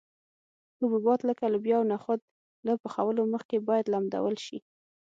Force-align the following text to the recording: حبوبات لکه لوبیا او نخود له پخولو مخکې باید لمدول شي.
حبوبات 0.79 1.19
لکه 1.29 1.45
لوبیا 1.53 1.75
او 1.79 1.85
نخود 1.93 2.19
له 2.65 2.73
پخولو 2.83 3.21
مخکې 3.33 3.57
باید 3.67 3.91
لمدول 3.93 4.35
شي. 4.45 4.57